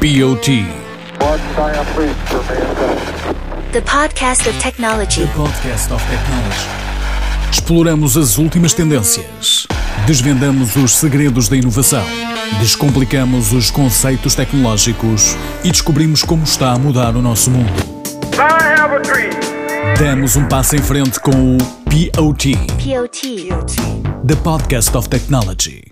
BOT. 0.00 0.48
one 1.20 1.40
giant 1.56 1.98
leap 1.98 2.16
for 2.28 2.42
mankind. 2.42 3.72
The 3.72 3.80
podcast 3.82 4.46
of 4.46 4.58
technology. 4.60 5.26
Podcast 5.34 5.92
of 5.92 6.02
Technology. 6.10 6.68
Exploramos 7.50 8.16
as 8.16 8.36
últimas 8.36 8.74
tendências. 8.74 9.66
Desvendamos 10.06 10.76
os 10.76 10.92
segredos 10.92 11.48
da 11.48 11.56
inovação. 11.56 12.04
Descomplicamos 12.60 13.52
os 13.52 13.70
conceitos 13.70 14.34
tecnológicos 14.34 15.36
e 15.64 15.70
descobrimos 15.70 16.22
como 16.22 16.44
está 16.44 16.72
a 16.72 16.78
mudar 16.78 17.16
o 17.16 17.22
nosso 17.22 17.50
mundo. 17.50 17.72
I 18.34 18.80
have 18.80 18.94
a 18.94 18.98
dream. 18.98 19.30
Damos 19.98 20.36
um 20.36 20.46
passo 20.46 20.76
em 20.76 20.82
frente 20.82 21.18
com 21.20 21.56
o 21.56 21.58
POT, 21.58 22.56
POT. 22.82 23.48
The 24.26 24.36
Podcast 24.36 24.96
of 24.96 25.08
Technology. 25.08 25.83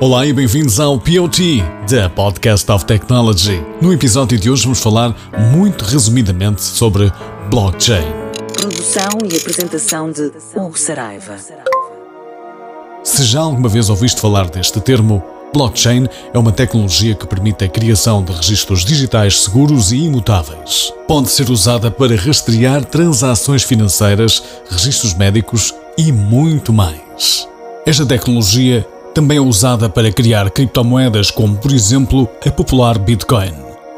Olá 0.00 0.24
e 0.24 0.32
bem-vindos 0.32 0.78
ao 0.78 0.96
POT, 0.96 1.60
The 1.88 2.08
Podcast 2.10 2.70
of 2.70 2.84
Technology. 2.84 3.60
No 3.82 3.92
episódio 3.92 4.38
de 4.38 4.48
hoje 4.48 4.62
vamos 4.62 4.80
falar 4.80 5.12
muito 5.52 5.84
resumidamente 5.84 6.62
sobre 6.62 7.12
blockchain. 7.50 8.06
Produção 8.52 9.08
e 9.28 9.36
apresentação 9.36 10.12
de 10.12 10.30
Hugo 10.54 10.78
Saraiva. 10.78 11.36
Se 13.02 13.24
já 13.24 13.40
alguma 13.40 13.68
vez 13.68 13.90
ouviste 13.90 14.20
falar 14.20 14.48
deste 14.48 14.80
termo, 14.80 15.20
blockchain 15.52 16.06
é 16.32 16.38
uma 16.38 16.52
tecnologia 16.52 17.16
que 17.16 17.26
permite 17.26 17.64
a 17.64 17.68
criação 17.68 18.22
de 18.22 18.32
registros 18.32 18.84
digitais 18.84 19.40
seguros 19.40 19.90
e 19.90 19.96
imutáveis. 19.96 20.94
Pode 21.08 21.28
ser 21.28 21.50
usada 21.50 21.90
para 21.90 22.14
rastrear 22.14 22.84
transações 22.84 23.64
financeiras, 23.64 24.44
registros 24.70 25.12
médicos 25.14 25.74
e 25.98 26.12
muito 26.12 26.72
mais. 26.72 27.48
Esta 27.84 28.06
tecnologia 28.06 28.86
também 29.14 29.38
é 29.38 29.40
usada 29.40 29.88
para 29.88 30.12
criar 30.12 30.50
criptomoedas, 30.50 31.30
como 31.30 31.56
por 31.56 31.72
exemplo 31.72 32.28
a 32.46 32.50
popular 32.50 32.98
Bitcoin. 32.98 33.52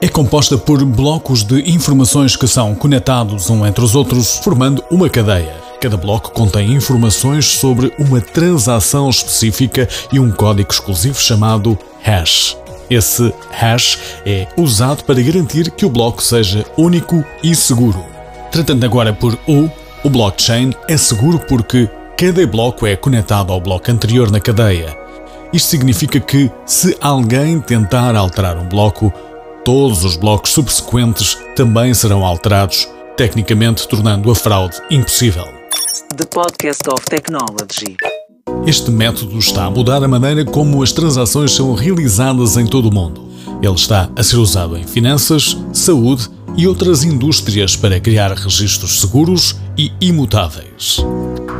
É 0.00 0.08
composta 0.08 0.58
por 0.58 0.84
blocos 0.84 1.44
de 1.44 1.70
informações 1.70 2.34
que 2.34 2.48
são 2.48 2.74
conectados 2.74 3.48
uns 3.48 3.66
entre 3.66 3.84
os 3.84 3.94
outros, 3.94 4.38
formando 4.38 4.82
uma 4.90 5.08
cadeia. 5.08 5.54
Cada 5.80 5.96
bloco 5.96 6.32
contém 6.32 6.72
informações 6.72 7.46
sobre 7.46 7.92
uma 7.98 8.20
transação 8.20 9.08
específica 9.08 9.88
e 10.12 10.18
um 10.18 10.30
código 10.30 10.72
exclusivo 10.72 11.20
chamado 11.20 11.78
hash. 12.02 12.56
Esse 12.90 13.32
hash 13.50 13.98
é 14.26 14.46
usado 14.56 15.04
para 15.04 15.22
garantir 15.22 15.70
que 15.70 15.86
o 15.86 15.90
bloco 15.90 16.22
seja 16.22 16.64
único 16.76 17.24
e 17.42 17.54
seguro. 17.54 18.04
Tratando 18.50 18.84
agora 18.84 19.12
por 19.12 19.38
O, 19.46 19.70
o 20.04 20.10
blockchain 20.10 20.72
é 20.88 20.96
seguro 20.96 21.38
porque 21.48 21.88
cada 22.16 22.46
bloco 22.46 22.86
é 22.86 22.94
conectado 22.94 23.52
ao 23.52 23.60
bloco 23.60 23.90
anterior 23.90 24.30
na 24.30 24.40
cadeia. 24.40 25.01
Isto 25.52 25.68
significa 25.68 26.18
que, 26.18 26.50
se 26.64 26.96
alguém 26.98 27.60
tentar 27.60 28.16
alterar 28.16 28.56
um 28.56 28.66
bloco, 28.66 29.12
todos 29.62 30.02
os 30.02 30.16
blocos 30.16 30.50
subsequentes 30.50 31.36
também 31.54 31.92
serão 31.92 32.24
alterados, 32.24 32.88
tecnicamente 33.18 33.86
tornando 33.86 34.30
a 34.30 34.34
fraude 34.34 34.78
impossível. 34.90 35.44
The 36.16 36.24
Podcast 36.24 36.82
of 36.88 37.04
Technology. 37.04 37.98
Este 38.66 38.90
método 38.90 39.38
está 39.38 39.66
a 39.66 39.70
mudar 39.70 40.02
a 40.02 40.08
maneira 40.08 40.42
como 40.42 40.82
as 40.82 40.90
transações 40.90 41.52
são 41.52 41.74
realizadas 41.74 42.56
em 42.56 42.66
todo 42.66 42.88
o 42.88 42.94
mundo. 42.94 43.28
Ele 43.60 43.74
está 43.74 44.08
a 44.16 44.22
ser 44.22 44.36
usado 44.36 44.74
em 44.78 44.84
finanças, 44.84 45.56
saúde 45.74 46.30
e 46.56 46.66
outras 46.66 47.04
indústrias 47.04 47.76
para 47.76 48.00
criar 48.00 48.32
registros 48.32 49.00
seguros 49.00 49.56
e 49.76 49.92
imutáveis. 50.00 50.98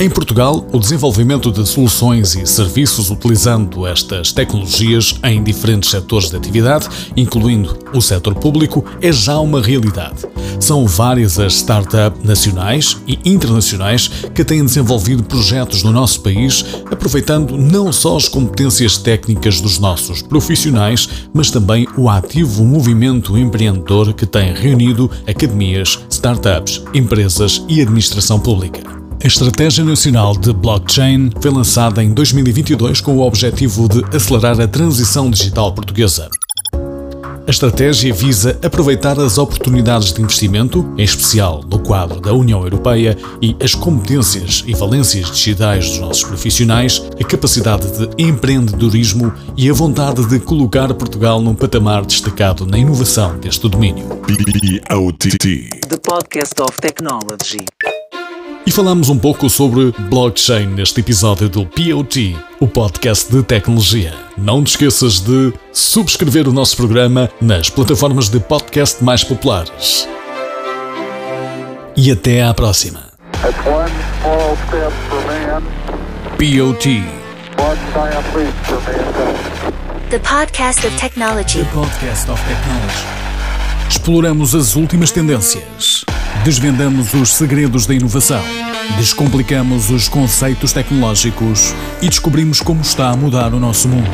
Em 0.00 0.08
Portugal, 0.08 0.66
o 0.72 0.78
desenvolvimento 0.78 1.52
de 1.52 1.68
soluções 1.68 2.34
e 2.34 2.46
serviços 2.46 3.10
utilizando 3.10 3.86
estas 3.86 4.32
tecnologias 4.32 5.20
em 5.22 5.42
diferentes 5.42 5.90
setores 5.90 6.30
de 6.30 6.36
atividade, 6.36 6.88
incluindo 7.14 7.78
o 7.92 8.00
setor 8.00 8.34
público, 8.34 8.82
é 9.02 9.12
já 9.12 9.38
uma 9.38 9.60
realidade. 9.60 10.26
São 10.58 10.86
várias 10.86 11.38
as 11.38 11.56
startups 11.56 12.24
nacionais 12.24 12.96
e 13.06 13.18
internacionais 13.26 14.08
que 14.34 14.42
têm 14.42 14.64
desenvolvido 14.64 15.22
projetos 15.22 15.82
no 15.82 15.92
nosso 15.92 16.22
país, 16.22 16.64
aproveitando 16.90 17.58
não 17.58 17.92
só 17.92 18.16
as 18.16 18.26
competências 18.26 18.96
técnicas 18.96 19.60
dos 19.60 19.78
nossos 19.78 20.22
profissionais, 20.22 21.10
mas 21.34 21.50
também 21.50 21.86
o 21.98 22.08
ativo 22.08 22.64
movimento 22.64 23.36
empreendedor 23.36 24.14
que 24.14 24.24
tem 24.24 24.54
reunido 24.54 25.10
academias, 25.26 25.98
startups, 26.08 26.82
empresas 26.94 27.62
e 27.68 27.82
administração 27.82 28.40
pública. 28.40 28.99
A 29.22 29.26
Estratégia 29.26 29.84
Nacional 29.84 30.34
de 30.34 30.50
Blockchain 30.50 31.30
foi 31.42 31.50
lançada 31.50 32.02
em 32.02 32.10
2022 32.14 33.02
com 33.02 33.18
o 33.18 33.20
objetivo 33.20 33.86
de 33.86 34.02
acelerar 34.16 34.58
a 34.58 34.66
transição 34.66 35.30
digital 35.30 35.74
portuguesa. 35.74 36.30
A 37.46 37.50
estratégia 37.50 38.14
visa 38.14 38.58
aproveitar 38.64 39.20
as 39.20 39.36
oportunidades 39.36 40.14
de 40.14 40.22
investimento, 40.22 40.90
em 40.96 41.04
especial 41.04 41.62
no 41.68 41.78
quadro 41.80 42.18
da 42.18 42.32
União 42.32 42.62
Europeia, 42.62 43.18
e 43.42 43.54
as 43.62 43.74
competências 43.74 44.64
e 44.66 44.72
valências 44.72 45.30
digitais 45.30 45.90
dos 45.90 45.98
nossos 45.98 46.24
profissionais, 46.24 47.02
a 47.20 47.24
capacidade 47.24 47.88
de 47.90 48.24
empreendedorismo 48.24 49.34
e 49.54 49.68
a 49.68 49.72
vontade 49.74 50.24
de 50.28 50.40
colocar 50.40 50.94
Portugal 50.94 51.42
num 51.42 51.54
patamar 51.54 52.06
destacado 52.06 52.64
na 52.64 52.78
inovação 52.78 53.38
deste 53.38 53.68
domínio. 53.68 54.06
The 55.88 55.96
Podcast 55.98 56.62
of 56.62 56.78
Technology. 56.80 57.66
E 58.66 58.70
falamos 58.70 59.08
um 59.08 59.18
pouco 59.18 59.48
sobre 59.48 59.92
blockchain 60.10 60.66
neste 60.66 61.00
episódio 61.00 61.48
do 61.48 61.64
POT, 61.64 62.36
o 62.60 62.68
podcast 62.68 63.32
de 63.32 63.42
tecnologia. 63.42 64.12
Não 64.36 64.62
te 64.62 64.72
esqueças 64.72 65.18
de 65.18 65.52
subscrever 65.72 66.46
o 66.46 66.52
nosso 66.52 66.76
programa 66.76 67.30
nas 67.40 67.70
plataformas 67.70 68.28
de 68.28 68.38
podcast 68.38 69.02
mais 69.02 69.24
populares. 69.24 70.06
E 71.96 72.10
até 72.12 72.42
à 72.42 72.52
próxima. 72.52 73.08
POT. 76.36 77.02
The 80.10 80.18
podcast 80.18 80.86
of 80.86 80.96
technology. 80.98 81.64
podcast 81.72 82.30
of 82.30 82.42
technology. 82.46 83.06
Exploramos 83.88 84.54
as 84.54 84.76
últimas 84.76 85.10
tendências. 85.10 86.04
Desvendamos 86.44 87.12
os 87.14 87.34
segredos 87.34 87.86
da 87.86 87.94
inovação. 87.94 88.42
Descomplicamos 88.96 89.90
os 89.90 90.08
conceitos 90.08 90.72
tecnológicos 90.72 91.74
e 92.00 92.08
descobrimos 92.08 92.60
como 92.60 92.80
está 92.80 93.10
a 93.10 93.16
mudar 93.16 93.54
o 93.54 93.60
nosso 93.60 93.88
mundo. 93.88 94.10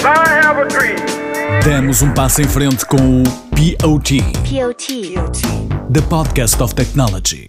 I 0.00 0.46
have 0.46 0.60
a 0.60 0.64
dream. 0.64 0.96
Damos 1.64 2.02
um 2.02 2.12
passo 2.12 2.40
em 2.40 2.48
frente 2.48 2.84
com 2.86 2.96
o 2.96 3.24
POT, 3.50 4.22
POT. 4.48 5.14
The 5.92 6.00
Podcast 6.02 6.62
of 6.62 6.74
Technology. 6.74 7.47